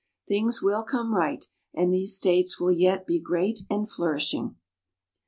Things 0.27 0.63
will 0.63 0.81
come 0.81 1.13
right, 1.13 1.45
and 1.75 1.93
these 1.93 2.17
States 2.17 2.59
will 2.59 2.71
yet 2.71 3.05
be 3.05 3.21
great 3.21 3.59
and 3.69 3.87
flourishing. 3.87 4.55